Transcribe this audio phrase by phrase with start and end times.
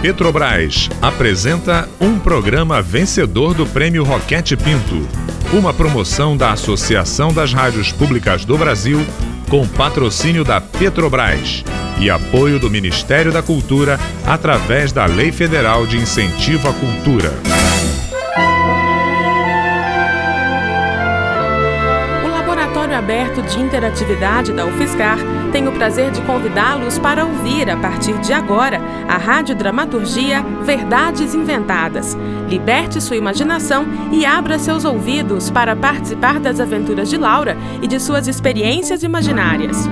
[0.00, 5.08] Petrobras apresenta um programa vencedor do Prêmio Roquete Pinto,
[5.52, 9.04] uma promoção da Associação das Rádios Públicas do Brasil
[9.50, 11.64] com patrocínio da Petrobras
[11.98, 17.32] e apoio do Ministério da Cultura através da Lei Federal de Incentivo à Cultura.
[22.98, 25.18] aberto de interatividade da UFSCar
[25.50, 32.16] tem o prazer de convidá-los para ouvir, a partir de agora, a radiodramaturgia Verdades Inventadas.
[32.48, 37.98] Liberte sua imaginação e abra seus ouvidos para participar das aventuras de Laura e de
[37.98, 39.88] suas experiências imaginárias.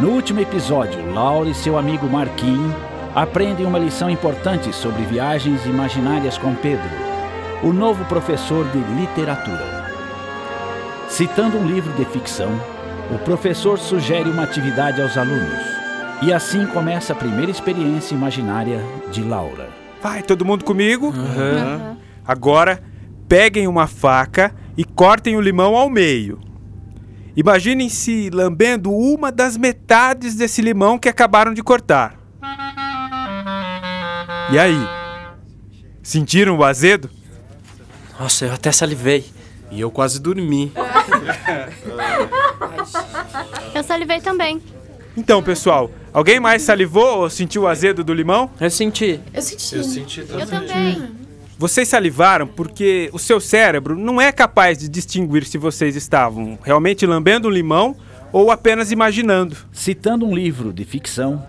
[0.00, 6.38] No último episódio, Laura e seu amigo Marquinho aprendem uma lição importante sobre viagens imaginárias
[6.38, 6.88] com Pedro,
[7.62, 9.82] o novo professor de literatura.
[11.08, 12.50] Citando um livro de ficção,
[13.14, 15.60] o professor sugere uma atividade aos alunos.
[16.22, 19.68] E assim começa a primeira experiência imaginária de Laura.
[20.00, 21.08] Vai, todo mundo comigo?
[21.08, 21.96] Uhum.
[22.24, 22.82] Agora,
[23.28, 26.40] peguem uma faca e cortem o limão ao meio.
[27.36, 32.21] Imaginem-se lambendo uma das metades desse limão que acabaram de cortar.
[34.52, 34.76] E aí?
[36.02, 37.08] Sentiram o azedo?
[38.20, 39.24] Nossa, eu até salivei.
[39.70, 40.70] E eu quase dormi.
[43.74, 44.60] eu salivei também.
[45.16, 48.50] Então, pessoal, alguém mais salivou ou sentiu o azedo do limão?
[48.60, 49.18] Eu senti.
[49.32, 49.74] Eu senti.
[49.74, 50.40] Eu senti também.
[50.40, 51.10] Eu também.
[51.58, 57.06] Vocês salivaram porque o seu cérebro não é capaz de distinguir se vocês estavam realmente
[57.06, 57.96] lambendo um limão
[58.30, 59.56] ou apenas imaginando.
[59.72, 61.42] Citando um livro de ficção,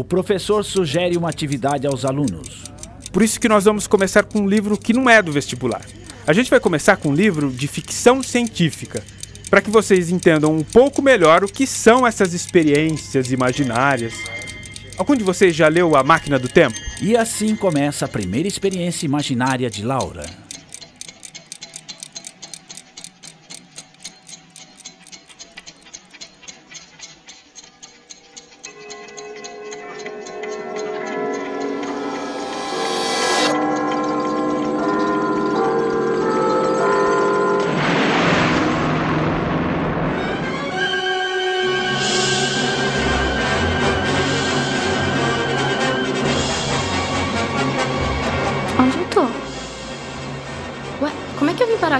[0.00, 2.64] o professor sugere uma atividade aos alunos.
[3.12, 5.82] Por isso que nós vamos começar com um livro que não é do vestibular.
[6.26, 9.02] A gente vai começar com um livro de ficção científica,
[9.48, 14.14] para que vocês entendam um pouco melhor o que são essas experiências imaginárias
[14.96, 16.76] Algum de vocês já leu A Máquina do Tempo?
[17.02, 20.24] E assim começa a primeira experiência imaginária de Laura.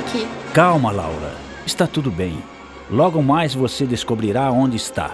[0.07, 0.27] Aqui.
[0.55, 1.35] Calma, Laura.
[1.67, 2.39] Está tudo bem.
[2.91, 5.11] Logo mais você descobrirá onde está.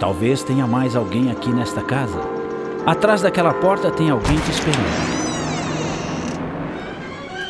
[0.00, 2.20] Talvez tenha mais alguém aqui nesta casa.
[2.86, 5.14] Atrás daquela porta tem alguém te esperando.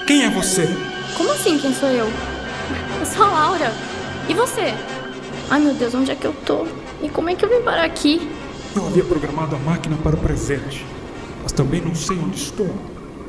[0.06, 0.68] Quem é você?
[1.16, 2.06] Como assim, quem sou eu?
[3.00, 3.72] Eu sou a Laura.
[4.28, 4.74] E você?
[5.50, 6.66] Ai meu Deus, onde é que eu tô?
[7.02, 8.28] E como é que eu vim parar aqui?
[8.74, 10.84] Eu havia programado a máquina para o presente,
[11.42, 12.70] mas também não sei onde estou.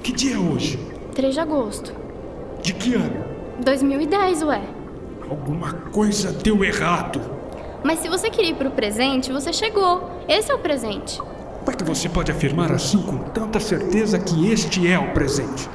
[0.01, 0.79] Que dia é hoje?
[1.13, 1.93] 3 de agosto.
[2.61, 3.34] De que ano?
[3.63, 4.61] 2010, ué.
[5.29, 7.21] Alguma coisa deu errado.
[7.83, 10.09] Mas se você queria ir pro presente, você chegou.
[10.27, 11.19] Esse é o presente.
[11.19, 15.69] Como é que você pode afirmar assim com tanta certeza que este é o presente?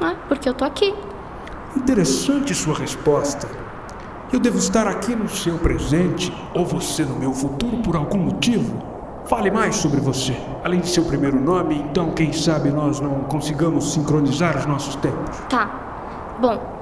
[0.00, 0.94] Ah, porque eu tô aqui.
[1.76, 3.48] Interessante sua resposta.
[4.32, 8.82] Eu devo estar aqui no seu presente ou você no meu futuro por algum motivo?
[9.26, 10.36] Fale mais sobre você.
[10.64, 15.36] Além de seu primeiro nome, então quem sabe nós não consigamos sincronizar os nossos tempos.
[15.48, 16.36] Tá.
[16.40, 16.75] Bom,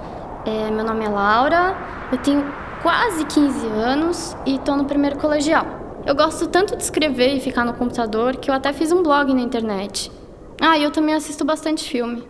[0.45, 1.77] é, meu nome é Laura,
[2.13, 2.45] eu tenho
[2.83, 5.67] quase 15 anos e tô no primeiro colegial.
[6.07, 9.33] Eu gosto tanto de escrever e ficar no computador que eu até fiz um blog
[9.33, 10.13] na internet.
[10.61, 12.29] Ah, e eu também assisto bastante filme.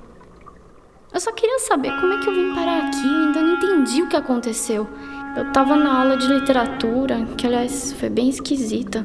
[1.12, 4.02] Eu só queria saber como é que eu vim parar aqui, eu ainda não entendi
[4.02, 4.86] o que aconteceu.
[5.36, 9.04] Eu tava na aula de literatura, que aliás foi bem esquisita.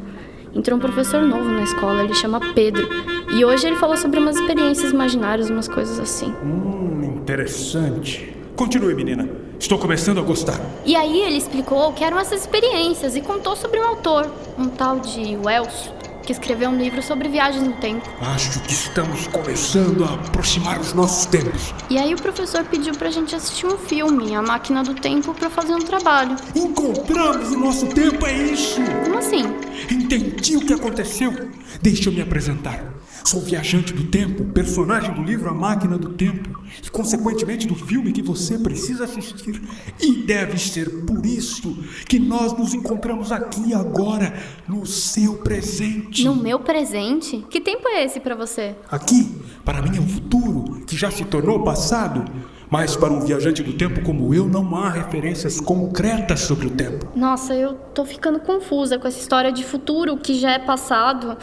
[0.54, 2.88] Entrou um professor novo na escola, ele chama Pedro.
[3.32, 6.34] E hoje ele falou sobre umas experiências imaginárias, umas coisas assim.
[6.44, 8.39] Hum, interessante.
[8.60, 9.26] Continue, menina.
[9.58, 10.60] Estou começando a gostar.
[10.86, 15.00] E aí ele explicou que eram essas experiências e contou sobre um autor, um tal
[15.00, 15.90] de Wells,
[16.24, 18.06] que escreveu um livro sobre viagens no tempo.
[18.20, 21.74] Acho que estamos começando a aproximar os nossos tempos.
[21.90, 25.50] E aí o professor pediu pra gente assistir um filme, A Máquina do Tempo, para
[25.50, 26.36] fazer um trabalho.
[26.54, 28.82] Encontramos o nosso tempo, é isso?
[29.06, 29.46] Como assim?
[29.90, 31.50] Entendi o que aconteceu.
[31.82, 32.84] Deixa eu me apresentar.
[33.24, 38.12] Sou viajante do tempo, personagem do livro A Máquina do Tempo e, consequentemente, do filme
[38.12, 39.62] que você precisa assistir.
[40.00, 41.78] E deve ser por isso
[42.08, 44.34] que nós nos encontramos aqui agora,
[44.68, 46.24] no seu presente.
[46.24, 47.46] No meu presente?
[47.50, 48.76] Que tempo é esse para você?
[48.90, 52.26] Aqui, para mim, é o futuro, que já se tornou passado.
[52.70, 57.08] Mas para um viajante do tempo como eu, não há referências concretas sobre o tempo.
[57.16, 61.36] Nossa, eu tô ficando confusa com essa história de futuro que já é passado.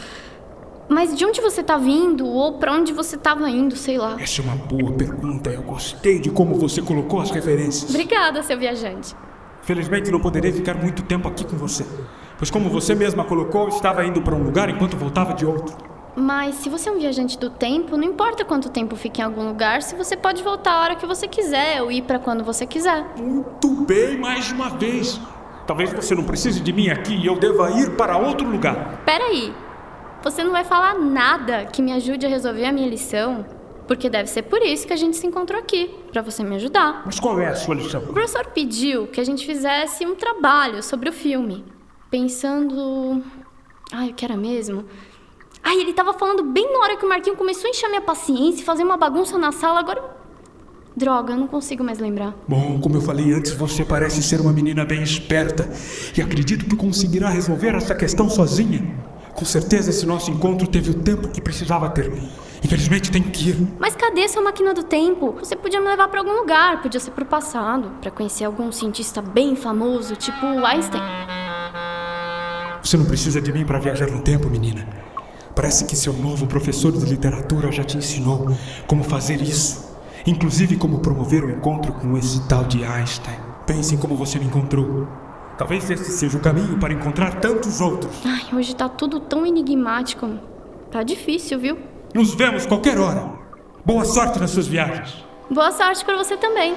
[0.89, 4.15] Mas de onde você tá vindo ou para onde você tava indo, sei lá.
[4.19, 5.49] Essa é uma boa pergunta.
[5.49, 7.89] Eu gostei de como você colocou as referências.
[7.89, 9.13] Obrigada, seu viajante.
[9.61, 11.85] Felizmente não poderei ficar muito tempo aqui com você.
[12.37, 15.75] Pois como você mesma colocou, estava indo para um lugar enquanto voltava de outro.
[16.15, 19.45] Mas se você é um viajante do tempo, não importa quanto tempo fique em algum
[19.45, 22.65] lugar, se você pode voltar a hora que você quiser ou ir para quando você
[22.65, 23.05] quiser.
[23.19, 25.19] Muito bem, mais uma vez.
[25.67, 29.03] Talvez você não precise de mim aqui e eu deva ir para outro lugar.
[29.05, 29.53] Peraí,
[30.29, 33.45] você não vai falar nada que me ajude a resolver a minha lição?
[33.87, 37.03] Porque deve ser por isso que a gente se encontrou aqui, para você me ajudar.
[37.05, 38.01] Mas qual é a sua lição?
[38.01, 41.63] O professor pediu que a gente fizesse um trabalho sobre o filme,
[42.11, 43.23] pensando.
[43.93, 44.83] Ai, o que era mesmo?
[45.63, 48.61] Ai, ele tava falando bem na hora que o Marquinho começou a encher minha paciência
[48.61, 49.79] e fazer uma bagunça na sala.
[49.79, 50.17] Agora.
[50.95, 52.35] Droga, eu não consigo mais lembrar.
[52.47, 55.69] Bom, como eu falei antes, você parece ser uma menina bem esperta
[56.17, 58.97] e acredito que conseguirá resolver essa questão sozinha.
[59.37, 62.11] Com certeza esse nosso encontro teve o tempo que precisava ter.
[62.63, 63.67] Infelizmente tem que ir.
[63.77, 65.35] Mas cadê sua máquina do tempo?
[65.37, 69.21] Você podia me levar para algum lugar, podia ser pro passado, para conhecer algum cientista
[69.21, 71.03] bem famoso, tipo Einstein.
[72.81, 74.87] Você não precisa de mim para viajar no tempo, menina.
[75.53, 78.47] Parece que seu novo professor de literatura já te ensinou
[78.87, 79.95] como fazer isso.
[80.25, 83.37] Inclusive como promover o encontro com esse tal de Einstein.
[83.67, 85.07] Pense em como você me encontrou.
[85.57, 88.15] Talvez esse seja o caminho para encontrar tantos outros.
[88.23, 90.29] Ai, hoje tá tudo tão enigmático.
[90.91, 91.79] Tá difícil, viu?
[92.13, 93.31] Nos vemos qualquer hora.
[93.83, 95.25] Boa sorte nas suas viagens.
[95.49, 96.75] Boa sorte para você também.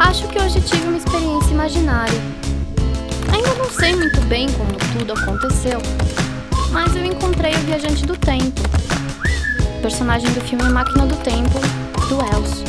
[0.00, 2.47] Acho que hoje tive uma experiência imaginária.
[3.68, 5.78] Não sei muito bem como tudo aconteceu,
[6.72, 8.62] mas eu encontrei o viajante do tempo,
[9.82, 11.60] personagem do filme Máquina do Tempo,
[12.08, 12.64] do Elcio.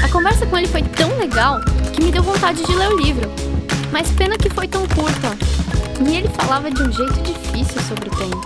[0.00, 1.60] A conversa com ele foi tão legal
[1.92, 3.28] que me deu vontade de ler o livro,
[3.90, 5.36] mas pena que foi tão curta.
[6.08, 8.44] E ele falava de um jeito difícil sobre o tempo.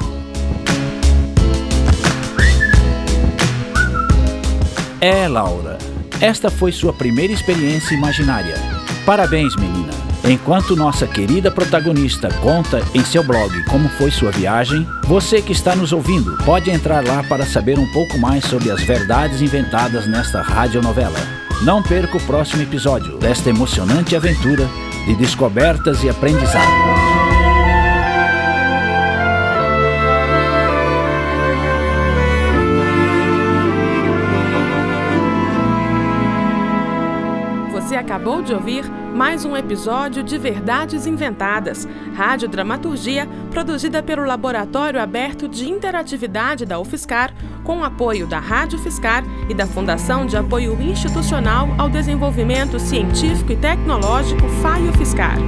[4.99, 5.77] É, Laura.
[6.23, 8.55] Esta foi sua primeira experiência imaginária.
[9.05, 9.88] Parabéns, menina.
[10.29, 15.75] Enquanto nossa querida protagonista conta em seu blog como foi sua viagem, você que está
[15.75, 20.43] nos ouvindo pode entrar lá para saber um pouco mais sobre as verdades inventadas nesta
[20.43, 21.19] radionovela.
[21.63, 24.69] Não perca o próximo episódio desta emocionante aventura
[25.07, 27.18] de descobertas e aprendizado.
[38.29, 38.85] Acabou de ouvir
[39.15, 47.33] mais um episódio de Verdades Inventadas, radiodramaturgia produzida pelo Laboratório Aberto de Interatividade da UFSCar,
[47.65, 53.57] com apoio da Rádio Fiscar e da Fundação de Apoio Institucional ao Desenvolvimento Científico e
[53.57, 55.39] Tecnológico FAIO Fiscar.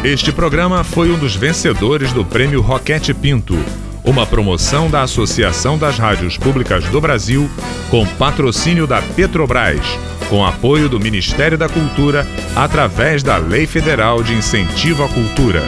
[0.04, 3.56] Este programa foi um dos vencedores do Prêmio Roquete Pinto,
[4.04, 7.48] uma promoção da Associação das Rádios Públicas do Brasil,
[7.90, 9.80] com patrocínio da Petrobras,
[10.28, 15.62] com apoio do Ministério da Cultura, através da Lei Federal de Incentivo à Cultura.